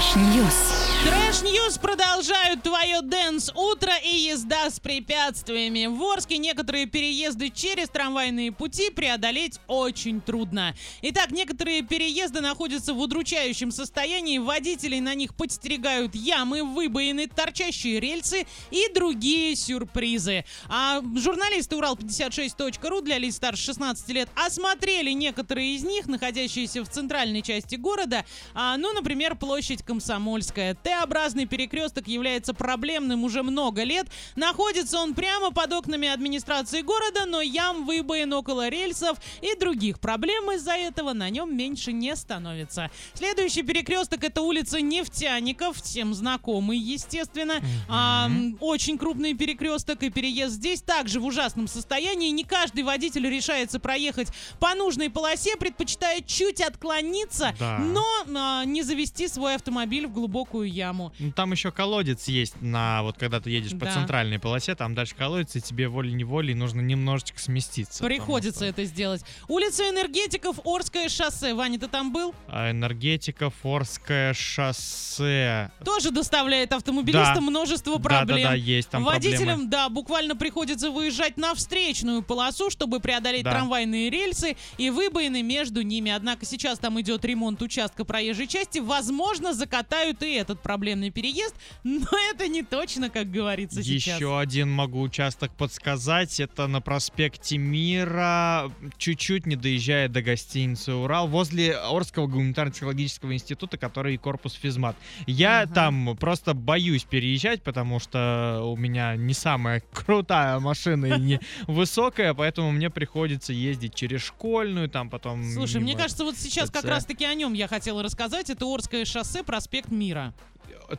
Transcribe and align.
Trash 0.00 0.16
News. 0.16 0.79
Trash 1.02 1.40
News 1.42 1.78
продолжают 1.78 2.62
твое 2.62 3.00
dance 3.00 3.52
утро 3.54 3.92
и 4.04 4.14
езда 4.14 4.68
с 4.68 4.78
препятствиями. 4.80 5.86
В 5.86 6.02
Орске 6.02 6.36
некоторые 6.36 6.84
переезды 6.84 7.48
через 7.48 7.88
трамвайные 7.88 8.52
пути 8.52 8.90
преодолеть 8.90 9.60
очень 9.66 10.20
трудно. 10.20 10.74
Итак, 11.00 11.30
некоторые 11.30 11.80
переезды 11.82 12.42
находятся 12.42 12.92
в 12.92 12.98
удручающем 12.98 13.70
состоянии. 13.70 14.38
Водителей 14.38 15.00
на 15.00 15.14
них 15.14 15.34
подстерегают 15.34 16.14
ямы, 16.14 16.64
выбоины, 16.64 17.28
торчащие 17.28 18.00
рельсы 18.00 18.46
и 18.70 18.92
другие 18.92 19.56
сюрпризы. 19.56 20.44
А 20.68 21.00
журналисты 21.16 21.76
Урал56.ру 21.76 23.00
для 23.00 23.16
лиц 23.16 23.36
старше 23.36 23.66
16 23.66 24.08
лет 24.10 24.28
осмотрели 24.34 25.12
некоторые 25.12 25.76
из 25.76 25.84
них, 25.84 26.08
находящиеся 26.08 26.84
в 26.84 26.90
центральной 26.90 27.40
части 27.40 27.76
города. 27.76 28.26
А, 28.52 28.76
ну, 28.76 28.92
например, 28.92 29.36
площадь 29.36 29.82
Комсомольская. 29.82 30.74
Т-образный 30.90 31.46
перекресток 31.46 32.08
является 32.08 32.52
проблемным 32.52 33.22
уже 33.22 33.44
много 33.44 33.84
лет. 33.84 34.08
Находится 34.34 34.98
он 34.98 35.14
прямо 35.14 35.52
под 35.52 35.72
окнами 35.72 36.08
администрации 36.08 36.82
города, 36.82 37.26
но 37.26 37.40
ям, 37.40 37.86
выбоин 37.86 38.32
около 38.32 38.68
рельсов 38.68 39.16
и 39.40 39.54
других 39.54 40.00
проблем 40.00 40.50
из-за 40.50 40.72
этого 40.72 41.12
на 41.12 41.30
нем 41.30 41.56
меньше 41.56 41.92
не 41.92 42.16
становится. 42.16 42.90
Следующий 43.14 43.62
перекресток 43.62 44.24
это 44.24 44.42
улица 44.42 44.80
Нефтяников, 44.80 45.80
всем 45.80 46.12
знакомый, 46.12 46.76
естественно. 46.78 47.60
А, 47.88 48.28
очень 48.58 48.98
крупный 48.98 49.34
перекресток 49.34 50.02
и 50.02 50.10
переезд 50.10 50.54
здесь 50.54 50.82
также 50.82 51.20
в 51.20 51.24
ужасном 51.24 51.68
состоянии. 51.68 52.30
Не 52.30 52.42
каждый 52.42 52.82
водитель 52.82 53.30
решается 53.30 53.78
проехать 53.78 54.28
по 54.58 54.74
нужной 54.74 55.08
полосе, 55.08 55.56
предпочитая 55.56 56.20
чуть 56.22 56.60
отклониться, 56.60 57.54
Да. 57.60 57.78
но 57.78 58.04
а, 58.34 58.64
не 58.64 58.82
завести 58.82 59.28
свой 59.28 59.54
автомобиль 59.54 60.08
в 60.08 60.12
глубокую 60.12 60.68
яму. 60.68 60.79
Ну, 61.18 61.32
там 61.32 61.52
еще 61.52 61.70
колодец 61.70 62.26
есть 62.28 62.60
на 62.60 63.02
вот 63.02 63.16
когда 63.18 63.40
ты 63.40 63.50
едешь 63.50 63.72
по 63.78 63.84
Да. 63.86 63.92
центральной 63.92 64.38
полосе, 64.38 64.74
там 64.74 64.94
дальше 64.94 65.14
колодец, 65.14 65.54
и 65.56 65.60
тебе 65.60 65.88
волей-неволей 65.88 66.54
нужно 66.54 66.80
немножечко 66.80 67.38
сместиться. 67.40 68.02
потому 68.02 68.08
Приходится 68.08 68.60
что, 68.60 68.64
это 68.66 68.84
сделать. 68.84 69.22
Улица 69.48 69.88
энергетиков, 69.88 70.58
Орское 70.64 71.08
шоссе. 71.08 71.54
Ваня, 71.54 71.78
ты 71.78 71.88
там 71.88 72.12
был? 72.12 72.34
а, 72.48 72.70
энергетика, 72.70 73.50
Форское 73.62 74.32
шоссе. 74.34 75.70
Тоже 75.84 76.10
доставляет 76.10 76.72
автомобилистам 76.72 77.34
Да. 77.36 77.40
множество 77.50 77.96
Да, 77.98 78.02
проблем. 78.02 78.42
да, 78.42 78.48
да, 78.50 78.54
есть 78.54 78.88
там 78.90 79.04
Водителям, 79.04 79.38
проблемы. 79.46 79.70
да, 79.70 79.88
буквально 79.88 80.36
приходится 80.36 80.90
выезжать 80.90 81.36
на 81.36 81.54
встречную 81.54 82.22
полосу, 82.22 82.70
чтобы 82.70 83.00
преодолеть 83.00 83.44
Да. 83.44 83.50
трамвайные 83.52 84.10
рельсы 84.10 84.56
и 84.78 84.90
выбоины 84.90 85.42
между 85.42 85.82
ними. 85.82 86.10
Однако 86.10 86.44
сейчас 86.46 86.78
там 86.78 87.00
идет 87.00 87.24
ремонт 87.24 87.62
участка 87.62 88.04
проезжей 88.04 88.46
части. 88.46 88.78
Возможно, 88.78 89.52
закатают 89.54 90.22
и 90.22 90.32
этот 90.34 90.60
проблемный 90.70 91.10
переезд, 91.10 91.56
но 91.82 92.06
это 92.32 92.46
не 92.46 92.62
точно, 92.62 93.10
как 93.10 93.28
говорится 93.28 93.82
сейчас. 93.82 94.20
Еще 94.20 94.38
один 94.38 94.70
могу 94.70 95.00
участок 95.00 95.52
подсказать. 95.52 96.38
Это 96.38 96.68
на 96.68 96.80
проспекте 96.80 97.58
Мира, 97.58 98.70
чуть-чуть 98.96 99.46
не 99.46 99.56
доезжая 99.56 100.08
до 100.08 100.22
гостиницы 100.22 100.94
Урал, 100.94 101.26
возле 101.26 101.74
Орского 101.76 102.28
гуманитарно-технологического 102.28 103.34
института, 103.34 103.78
который 103.78 104.16
корпус 104.16 104.52
физмат. 104.52 104.94
Я 105.26 105.62
Ага. 105.62 105.74
там 105.74 106.16
просто 106.16 106.54
боюсь 106.54 107.02
переезжать, 107.02 107.64
потому 107.64 107.98
что 107.98 108.62
у 108.64 108.76
меня 108.76 109.16
не 109.16 109.34
самая 109.34 109.82
крутая 109.92 110.60
машина 110.60 111.06
и 111.06 111.20
не 111.20 111.40
высокая, 111.66 112.32
поэтому 112.32 112.70
мне 112.70 112.90
приходится 112.90 113.52
ездить 113.52 113.96
через 113.96 114.22
школьную, 114.22 114.88
там 114.88 115.10
потом... 115.10 115.42
Слушай, 115.52 115.80
мне 115.80 115.96
кажется, 115.96 116.22
вот 116.22 116.36
сейчас 116.36 116.70
как 116.70 116.84
раз-таки 116.84 117.24
о 117.24 117.34
нем 117.34 117.54
я 117.54 117.66
хотела 117.66 118.04
рассказать. 118.04 118.50
Это 118.50 118.72
Орское 118.72 119.04
шоссе, 119.04 119.42
проспект 119.42 119.90
Мира. 119.90 120.32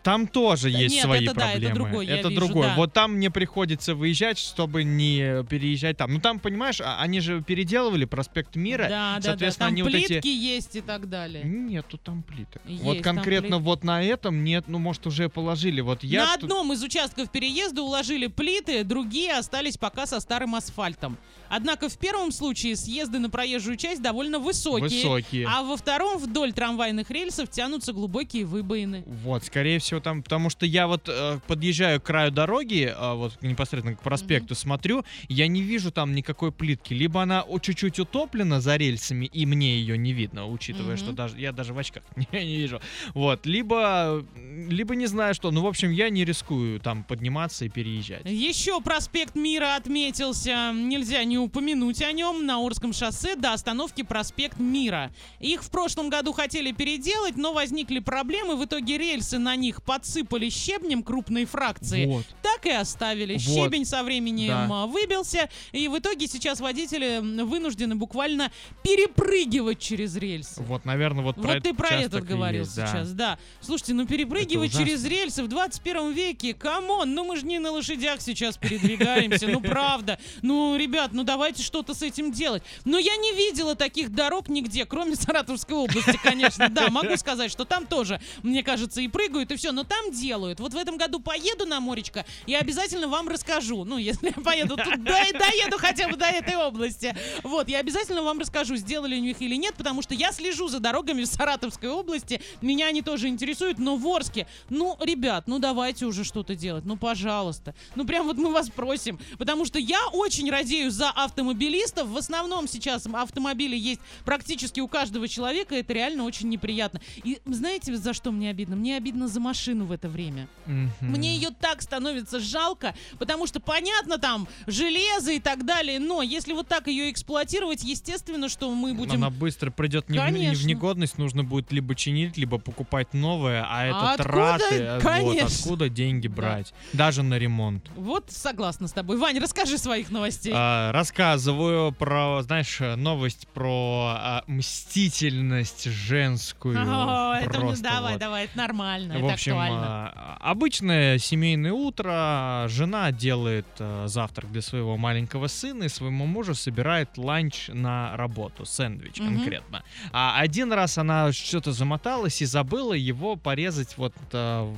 Там 0.04 0.28
тоже 0.28 0.72
Да 0.72 0.80
есть 0.80 0.96
нет, 0.96 1.04
свои 1.04 1.26
это 1.26 1.34
да, 1.36 1.52
это 1.54 1.70
проблемы. 1.76 2.06
я 2.06 2.18
Это 2.18 2.30
вижу, 2.30 2.40
другой. 2.42 2.68
да. 2.68 2.76
Вот 2.76 2.94
там 2.94 3.14
мне 3.16 3.30
приходится 3.30 3.94
выезжать, 3.94 4.38
чтобы 4.38 4.84
не 4.84 5.44
переезжать 5.46 5.98
там. 5.98 6.14
Ну 6.14 6.20
там, 6.20 6.40
понимаешь, 6.40 6.80
а- 6.82 6.98
они 7.02 7.20
же 7.20 7.42
переделывали 7.42 8.06
проспект 8.06 8.56
Мира. 8.56 8.84
да, 8.84 8.90
да, 8.90 9.16
да. 9.18 9.22
соответственно, 9.22 9.68
Там 9.68 9.74
они 9.74 9.84
вот 9.84 9.92
плитки 9.92 10.14
эти- 10.14 10.28
есть 10.28 10.76
и 10.76 10.82
так 10.82 11.10
далее. 11.10 11.44
Нету 11.44 11.98
там 11.98 12.24
плиток. 12.24 12.62
Есть 12.66 12.84
вот 12.84 13.02
конкретно 13.02 13.58
плит- 13.58 13.66
вот 13.66 13.84
на 13.84 14.02
этом 14.04 14.44
нет, 14.44 14.66
ну 14.68 14.80
может 14.80 15.06
уже 15.08 15.28
положили. 15.30 15.82
Вот 15.82 16.04
я 16.04 16.26
На 16.26 16.36
тут- 16.36 16.44
одном 16.46 16.72
из 16.74 16.82
участков 16.84 17.30
переезда 17.30 17.82
уложили 17.82 18.28
плиты, 18.28 18.84
другие 18.84 19.34
остались 19.38 19.78
пока 19.78 20.06
со 20.06 20.20
старым 20.22 20.56
асфальтом. 20.56 21.18
Однако 21.50 21.90
в 21.90 21.98
первом 21.98 22.32
случае 22.32 22.78
съезды 22.78 23.20
на 23.20 23.30
проезжую 23.30 23.76
часть 23.76 24.02
довольно 24.02 24.40
высокие, 24.40 24.84
высокие. 25.04 25.46
а 25.50 25.64
во 25.64 25.76
втором 25.76 26.18
вдоль 26.18 26.54
трамвайных 26.54 27.12
рельсов 27.12 27.50
тянутся 27.50 27.92
глубокие 27.92 28.46
выбоины. 28.46 29.04
Вот, 29.06 29.44
скорее 29.44 29.61
всего, 29.80 30.00
там, 30.00 30.24
потому 30.24 30.50
что 30.50 30.66
я 30.66 30.88
вот 30.88 31.08
э, 31.08 31.40
подъезжаю 31.48 32.00
к 32.02 32.04
краю 32.06 32.32
дороги, 32.32 32.94
э, 32.96 33.14
вот 33.14 33.38
непосредственно 33.42 33.96
к 33.96 34.02
проспекту, 34.02 34.56
смотрю, 34.56 35.04
я 35.30 35.48
не 35.48 35.62
вижу 35.62 35.92
там 35.92 36.14
никакой 36.14 36.52
плитки. 36.52 36.94
Либо 36.94 37.22
она 37.22 37.44
чуть-чуть 37.62 38.00
утоплена 38.00 38.60
за 38.62 38.76
рельсами, 38.78 39.26
и 39.26 39.46
мне 39.46 39.76
ее 39.78 39.98
не 39.98 40.14
видно, 40.14 40.48
учитывая, 40.48 40.96
Мгм. 40.96 40.98
что 40.98 41.12
даже 41.14 41.40
я 41.40 41.52
даже 41.52 41.74
в 41.74 41.78
очках 41.78 42.04
не, 42.16 42.28
не 42.46 42.58
вижу. 42.58 42.82
Вот, 43.14 43.46
либо, 43.46 44.26
либо 44.70 44.96
не 44.96 45.06
знаю 45.08 45.34
что. 45.34 45.52
Ну, 45.52 45.62
в 45.62 45.68
общем, 45.68 45.92
я 45.92 46.10
не 46.10 46.26
рискую 46.26 46.80
там 46.80 47.04
подниматься 47.04 47.66
и 47.66 47.70
переезжать. 47.70 48.22
Еще 48.26 48.80
проспект 48.82 49.36
Мира 49.36 49.76
отметился, 49.76 50.72
нельзя 50.74 51.24
не 51.24 51.38
упомянуть 51.38 52.02
о 52.02 52.12
нем, 52.12 52.46
на 52.46 52.60
Орском 52.66 52.94
шоссе 52.94 53.36
до 53.36 53.54
остановки 53.54 54.02
проспект 54.04 54.60
Мира. 54.60 55.12
Их 55.40 55.64
в 55.64 55.70
прошлом 55.70 56.10
году 56.10 56.34
хотели 56.34 56.72
переделать, 56.72 57.38
но 57.38 57.54
возникли 57.54 58.00
проблемы, 58.00 58.56
в 58.56 58.66
итоге 58.66 58.98
рельсы 58.98 59.38
на 59.40 59.56
них 59.56 59.84
подсыпали 59.84 60.50
щебнем 60.50 61.04
крупной 61.04 61.46
фракции. 61.46 62.06
Вот. 62.06 62.26
Так 62.42 62.66
и 62.66 62.72
оставили. 62.72 63.34
Вот. 63.34 63.42
Щебень 63.42 63.86
со 63.86 64.04
временем 64.04 64.48
Да. 64.50 64.68
а, 64.84 64.88
выбился, 64.88 65.50
и 65.72 65.88
в 65.88 65.98
итоге 65.98 66.28
сейчас 66.28 66.60
водители 66.60 67.20
вынуждены 67.44 67.96
буквально 67.96 68.52
перепрыгивать 68.84 69.80
через 69.80 70.16
рельсы. 70.16 70.62
Вот, 70.64 70.86
наверное, 70.86 71.24
вот, 71.24 71.38
Вот 71.38 71.64
ты 71.64 71.74
про 71.74 71.90
этот 71.90 72.24
говорил 72.24 72.64
есть, 72.64 72.76
да. 72.76 72.88
сейчас, 72.88 73.12
да. 73.14 73.40
Слушайте, 73.62 73.94
ну 73.94 74.06
перепрыгивать 74.06 74.51
ужасно. 74.58 74.80
через 74.80 75.06
рельсы 75.06 75.44
в 75.44 75.48
21 75.48 76.12
веке, 76.12 76.54
come 76.54 76.88
on, 76.88 77.14
ну 77.14 77.24
мы 77.24 77.38
же 77.38 77.46
не 77.46 77.60
на 77.60 77.72
лошадях 77.72 78.22
сейчас 78.22 78.58
передвигаемся, 78.58 79.48
ну 79.48 79.62
правда. 79.62 80.20
Ну, 80.42 80.76
ребят, 80.78 81.12
ну 81.14 81.24
давайте 81.24 81.64
что-то 81.64 81.94
с 81.94 82.02
этим 82.02 82.32
делать. 82.32 82.64
Но 82.86 82.98
я 82.98 83.16
не 83.18 83.34
видела 83.34 83.76
таких 83.76 84.12
дорог 84.12 84.50
нигде, 84.50 84.86
кроме 84.86 85.16
Саратовской 85.16 85.76
области, 85.76 86.20
конечно. 86.24 86.70
Да, 86.70 86.90
могу 86.90 87.16
сказать, 87.18 87.52
что 87.52 87.66
там 87.66 87.86
тоже, 87.86 88.22
мне 88.44 88.64
кажется, 88.64 89.02
и 89.02 89.08
прыгают, 89.08 89.52
и 89.52 89.56
все, 89.56 89.72
но 89.72 89.84
там 89.84 90.12
делают. 90.12 90.60
Вот 90.60 90.74
в 90.74 90.78
этом 90.78 90.98
году 90.98 91.20
поеду 91.20 91.66
на 91.66 91.80
моречко, 91.80 92.26
и 92.46 92.56
обязательно 92.56 93.08
вам 93.08 93.28
расскажу. 93.30 93.84
Ну, 93.84 93.98
если 93.98 94.28
я 94.28 94.44
поеду 94.44 94.76
и 94.76 95.38
доеду 95.38 95.78
хотя 95.78 96.08
бы 96.08 96.18
до 96.18 96.26
этой 96.26 96.56
области. 96.56 97.16
Вот, 97.44 97.70
я 97.70 97.80
обязательно 97.80 98.24
вам 98.24 98.40
расскажу, 98.40 98.76
сделали 98.76 99.16
у 99.16 99.22
них 99.22 99.42
или 99.42 99.56
нет, 99.56 99.76
потому 99.76 100.02
что 100.02 100.14
я 100.14 100.32
слежу 100.32 100.68
за 100.68 100.80
дорогами 100.80 101.24
в 101.24 101.28
Саратовской 101.28 101.90
области, 101.90 102.42
меня 102.62 102.88
они 102.88 103.02
тоже 103.02 103.28
интересуют, 103.28 103.80
но 103.80 103.96
в 103.96 104.08
Орске, 104.08 104.41
ну, 104.70 104.98
ребят, 105.02 105.48
ну 105.48 105.60
давайте 105.60 106.06
уже 106.06 106.24
что-то 106.24 106.56
делать, 106.56 106.86
ну, 106.86 106.98
пожалуйста. 106.98 107.74
Ну, 107.96 108.06
прям 108.06 108.26
вот 108.26 108.38
мы 108.38 108.52
вас 108.52 108.70
просим, 108.70 109.20
потому 109.38 109.66
что 109.66 109.80
я 109.80 110.08
очень 110.14 110.50
радею 110.50 110.92
за 110.92 111.10
автомобилистов, 111.10 112.08
в 112.08 112.18
основном 112.18 112.68
сейчас 112.68 113.08
автомобили 113.08 113.76
есть 113.76 114.02
практически 114.26 114.80
у 114.80 114.88
каждого 114.88 115.28
человека, 115.28 115.76
это 115.76 115.94
реально 115.94 116.24
очень 116.24 116.50
неприятно. 116.50 117.02
И 117.24 117.40
знаете, 117.46 117.96
за 117.96 118.14
что 118.14 118.32
мне 118.32 118.50
обидно? 118.50 118.76
Мне 118.76 118.98
обидно 118.98 119.28
за 119.28 119.40
машину 119.40 119.86
в 119.86 119.92
это 119.92 120.10
время. 120.10 120.48
Мгм. 120.66 120.92
Мне 121.02 121.36
ее 121.36 121.50
так 121.50 121.82
становится 121.82 122.40
жалко, 122.40 122.96
потому 123.20 123.48
что 123.48 123.60
понятно 123.60 124.18
там 124.18 124.48
железо 124.68 125.32
и 125.32 125.40
так 125.40 125.66
далее, 125.66 126.00
но 126.00 126.22
если 126.22 126.54
вот 126.54 126.68
так 126.68 126.88
ее 126.88 127.12
эксплуатировать, 127.12 127.84
естественно, 127.84 128.50
что 128.50 128.74
мы 128.74 128.94
будем... 128.94 129.16
Она 129.16 129.30
быстро 129.30 129.72
придет 129.72 130.10
не 130.10 130.20
в, 130.20 130.32
не 130.32 130.56
в 130.56 130.66
негодность, 130.66 131.18
нужно 131.18 131.44
будет 131.44 131.72
либо 131.72 131.96
чинить, 131.96 132.38
либо 132.38 132.58
покупать 132.58 133.14
новое, 133.14 133.66
а 133.68 133.86
это 133.86 133.98
А 133.98 134.14
откуда? 134.14 134.31
Траты. 134.32 134.76
э, 134.76 134.94
Вот, 134.96 135.04
Конечно. 135.04 135.48
откуда 135.48 135.90
деньги 135.90 136.28
Да. 136.28 136.36
брать? 136.36 136.74
Даже 136.94 137.24
на 137.24 137.38
ремонт. 137.38 137.90
Вот 137.96 138.26
согласна 138.30 138.88
с 138.88 138.92
тобой. 138.92 139.18
Вань, 139.18 139.40
расскажи 139.40 139.78
своих 139.78 140.10
новостей. 140.12 140.54
А, 140.56 140.92
рассказываю 140.92 141.92
про, 141.92 142.42
знаешь, 142.44 142.80
новость 142.98 143.48
про 143.54 144.14
а, 144.18 144.44
мстительность 144.48 145.86
женскую. 145.86 146.78
О, 146.78 147.36
это 147.40 147.60
давай, 147.82 148.12
вот. 148.14 148.20
давай, 148.20 148.46
это 148.46 148.58
нормально, 148.58 149.16
В 149.20 149.24
это 149.26 149.34
общем, 149.34 149.54
актуально. 149.54 150.14
Обычное 150.42 151.18
семейное 151.18 151.72
утро. 151.72 152.66
Жена 152.70 153.12
делает 153.12 153.66
а, 153.80 154.08
завтрак 154.08 154.52
для 154.52 154.62
своего 154.62 154.98
маленького 154.98 155.48
сына 155.48 155.86
и 155.86 155.90
своему 155.90 156.26
мужу 156.26 156.56
собирает 156.56 157.18
ланч 157.18 157.70
на 157.70 158.16
работу, 158.18 158.66
сэндвич 158.66 159.20
Мгм. 159.20 159.36
конкретно. 159.36 159.84
А 160.12 160.40
один 160.40 160.74
раз 160.74 160.98
она 160.98 161.32
что-то 161.32 161.72
замоталась 161.72 162.42
и 162.42 162.46
забыла 162.46 162.94
его 162.94 163.36
порезать 163.36 163.98
вот 163.98 164.14
а, 164.34 164.74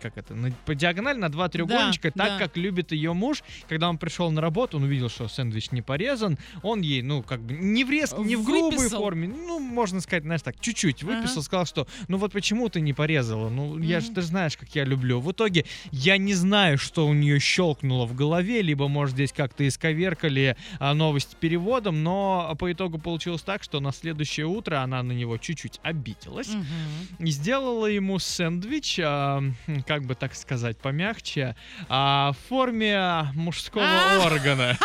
как 0.00 0.16
это, 0.16 0.34
на, 0.34 0.50
по 0.66 0.74
диагонали 0.74 1.18
на 1.18 1.28
два 1.28 1.48
треугольничка, 1.48 2.10
Да, 2.14 2.24
так 2.24 2.38
да. 2.38 2.46
как 2.46 2.56
любит 2.56 2.92
ее 2.92 3.12
муж. 3.12 3.42
Когда 3.68 3.88
он 3.88 3.98
пришел 3.98 4.30
на 4.30 4.40
работу, 4.40 4.76
он 4.78 4.84
увидел, 4.84 5.08
что 5.08 5.28
сэндвич 5.28 5.70
не 5.72 5.82
порезан, 5.82 6.38
он 6.62 6.80
ей, 6.80 7.02
ну, 7.02 7.22
как 7.22 7.40
бы, 7.40 7.52
не 7.54 7.84
в 7.84 7.90
резко, 7.90 8.20
не 8.20 8.36
в 8.36 8.44
грубой 8.44 8.78
Выписал. 8.78 9.00
форме, 9.02 9.28
ну, 9.28 9.58
можно 9.58 10.00
сказать, 10.00 10.24
знаешь, 10.24 10.42
так, 10.42 10.58
чуть-чуть 10.60 11.02
выписал, 11.02 11.38
Ага. 11.38 11.42
сказал, 11.42 11.66
что, 11.66 11.86
ну, 12.08 12.16
вот 12.18 12.32
почему 12.32 12.68
ты 12.68 12.80
не 12.80 12.92
порезала? 12.92 13.48
Ну, 13.48 13.78
я 13.78 14.00
же, 14.00 14.10
ты 14.10 14.20
же 14.22 14.28
знаешь, 14.28 14.56
как 14.56 14.68
я 14.74 14.84
люблю. 14.84 15.20
В 15.20 15.32
итоге 15.32 15.64
я 15.90 16.16
не 16.18 16.34
знаю, 16.34 16.78
что 16.78 17.06
у 17.06 17.12
нее 17.12 17.38
щелкнуло 17.40 18.06
в 18.06 18.14
голове, 18.14 18.62
либо, 18.62 18.88
может, 18.88 19.14
здесь 19.14 19.32
как-то 19.32 19.66
исковеркали 19.66 20.56
а, 20.78 20.94
новость 20.94 21.36
переводом, 21.36 22.02
но 22.02 22.54
по 22.58 22.72
итогу 22.72 22.98
получилось 22.98 23.42
так, 23.42 23.62
что 23.62 23.80
на 23.80 23.92
следующее 23.92 24.46
утро 24.46 24.80
она 24.80 25.02
на 25.02 25.12
него 25.12 25.36
чуть-чуть 25.38 25.80
обиделась 25.82 26.48
Мгм. 26.48 26.64
и 27.26 27.30
сделала 27.30 27.86
ему 27.86 28.18
сэндвич, 28.18 29.00
а, 29.02 29.42
как 29.82 30.04
бы 30.04 30.14
так 30.14 30.34
сказать, 30.34 30.78
помягче, 30.78 31.56
а, 31.88 32.32
в 32.32 32.48
форме 32.48 33.26
мужского 33.34 33.84
А! 33.84 34.24
органа, 34.26 34.76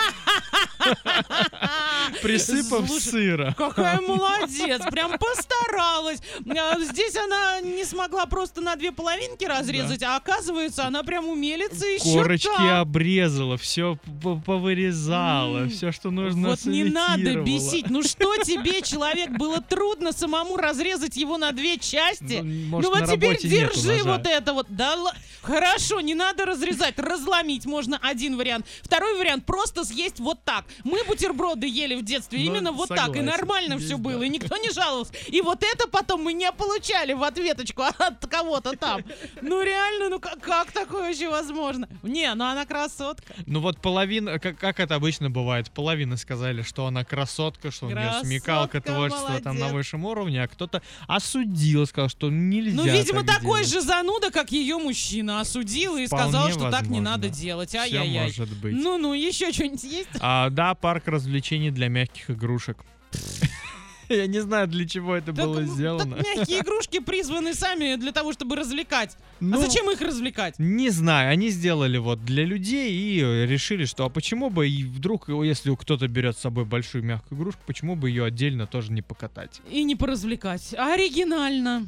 присыпав 2.22 2.88
Слушай, 2.88 3.02
сыра. 3.10 3.56
Какая 3.58 4.02
молодец, 4.02 4.82
прям 4.92 5.18
постаралась. 5.18 6.20
А, 6.50 6.80
Здесь 6.80 7.16
она 7.16 7.62
не 7.62 7.84
смогла 7.86 8.26
просто 8.26 8.62
на 8.62 8.76
две 8.76 8.92
половинки 8.92 9.46
разрезать, 9.46 10.04
а 10.04 10.16
оказывается, 10.16 10.86
она 10.86 11.04
прям 11.04 11.28
умелица 11.28 11.86
еще 11.86 12.14
Корочки 12.14 12.48
та. 12.48 12.82
обрезала, 12.82 13.58
все 13.58 13.98
повырезала, 14.46 15.68
все, 15.70 15.92
что 15.92 16.12
нужно, 16.12 16.50
Вот 16.50 16.66
не 16.66 16.84
надо 16.84 17.36
бесить. 17.42 17.90
Ну 17.90 18.04
что 18.04 18.38
тебе, 18.38 18.82
человек, 18.82 19.30
было 19.32 19.62
трудно 19.62 20.12
самому 20.12 20.58
разрезать 20.58 21.16
его 21.18 21.38
на 21.38 21.52
две 21.52 21.78
части? 21.78 22.40
Ну, 22.42 22.80
ну 22.80 22.90
вот 22.90 23.06
теперь 23.10 23.32
нету 23.32 23.48
держи 23.48 24.04
вот 24.04 24.26
это 24.28 24.54
вот. 24.54 24.68
Да, 24.70 24.96
хорошо, 25.42 26.02
не 26.02 26.16
надо 26.16 26.46
разрезать, 26.46 26.98
разломить 27.00 27.66
можно 27.66 28.00
один 28.02 28.38
вариант. 28.38 28.66
Второй 28.82 29.18
вариант 29.18 29.46
просто 29.46 29.84
съесть 29.84 30.20
вот 30.20 30.44
так. 30.44 30.66
Мы 30.84 31.04
бутерброды 31.06 31.68
ели 31.68 31.96
в 32.00 32.04
детстве 32.04 32.40
Ну, 32.40 32.46
именно 32.46 32.72
вот 32.72 32.90
так, 32.90 32.98
и 32.98 33.01
согласен. 33.01 33.25
нормально 33.25 33.75
Здесь 33.78 33.88
все 33.88 33.98
да. 33.98 34.04
было, 34.04 34.24
и 34.24 34.30
никто 34.30 34.57
не 34.57 34.72
жаловался. 34.72 35.13
И 35.28 35.42
вот 35.42 35.63
это 35.63 35.88
потом 35.88 36.24
мы 36.24 36.34
не 36.34 36.51
получали 36.51 37.13
в 37.13 37.24
ответочку 37.24 37.84
от 37.84 38.25
кого-то 38.28 38.75
там. 38.78 39.01
Ну 39.42 39.62
реально, 39.63 40.10
ну 40.10 40.19
как, 40.19 40.40
как 40.40 40.72
такое 40.72 41.07
вообще 41.07 41.30
возможно? 41.30 41.88
Не, 42.04 42.34
ну 42.36 42.46
она 42.46 42.66
красотка. 42.66 43.34
Ну 43.46 43.60
вот 43.62 43.80
половина, 43.81 44.40
как, 44.40 44.57
как 44.57 44.80
это 44.80 44.96
обычно 44.96 45.30
бывает, 45.30 45.69
половина 45.72 46.18
сказали, 46.18 46.62
что 46.62 46.86
она 46.86 47.04
красотка, 47.06 47.72
что 47.72 47.88
у 47.88 47.90
нее 47.90 48.13
смекалка, 48.24 48.81
Красотка, 48.81 48.94
творчество 48.94 49.40
там 49.42 49.57
на 49.57 49.68
высшем 49.69 50.06
уровне, 50.06 50.44
а 50.44 50.48
кто-то 50.48 50.81
осудил, 51.07 51.86
сказал, 51.86 52.10
что 52.10 52.30
нельзя 52.30 52.75
Ну, 52.75 52.84
видимо, 52.86 53.24
так 53.24 53.38
такой 53.38 53.62
делать. 53.62 53.69
же 53.69 53.81
зануда, 53.81 54.31
как 54.31 54.51
ее 54.51 54.78
мужчина, 54.78 55.40
осудил 55.42 55.98
и 55.98 56.06
Вполне 56.07 56.30
сказал, 56.31 56.50
что 56.51 56.72
так 56.72 56.84
не 56.84 57.00
возможно. 57.00 57.01
надо 57.12 57.30
делать. 57.30 57.75
Ай-яй-яй. 57.75 58.34
Ну-ну, 58.63 59.13
еще 59.13 59.51
что-нибудь 59.51 59.84
есть? 59.84 60.10
А, 60.19 60.50
да, 60.50 60.75
парк 60.75 61.07
развлечений 61.07 61.72
для 61.72 61.79
мягких 61.88 62.30
игрушек. 62.31 62.78
Я 64.10 64.26
не 64.26 64.40
знаю, 64.40 64.68
для 64.68 64.88
чего 64.88 65.16
это 65.16 65.31
Так, 65.34 65.46
было 65.46 65.64
сделано. 65.66 66.16
так 66.18 66.26
мягкие 66.26 66.60
игрушки 66.62 67.00
призваны 67.00 67.54
сами 67.54 67.96
для 67.96 68.12
того, 68.12 68.34
чтобы 68.34 68.56
развлекать. 68.56 69.16
Ну, 69.40 69.58
а 69.58 69.62
зачем 69.62 69.90
их 69.92 70.02
развлекать? 70.02 70.56
Не 70.58 70.90
знаю, 70.90 71.31
они 71.31 71.50
сделали 71.50 72.00
вот 72.00 72.26
для 72.26 72.44
людей 72.44 72.92
и 72.92 73.22
э, 73.22 73.46
решили, 73.46 73.86
что 73.86 74.06
а 74.06 74.10
почему 74.10 74.50
бы 74.50 74.68
и 74.68 74.84
вдруг, 74.84 75.30
если 75.30 75.76
кто-то 75.76 76.08
берет 76.08 76.36
с 76.38 76.42
собой 76.42 76.66
большую 76.66 77.04
мягкую 77.04 77.38
игрушку, 77.40 77.62
почему 77.68 77.96
бы 77.96 78.10
ее 78.10 78.25
отдельно 78.25 78.66
тоже 78.66 78.92
не 78.92 79.04
покатать? 79.04 79.62
И 79.70 79.84
не 79.84 79.96
поразвлекать. 79.96 80.74
Оригинально. 80.75 81.86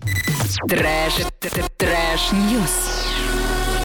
Trash, 0.70 1.14
trash, 1.78 2.32
news. 2.34 3.61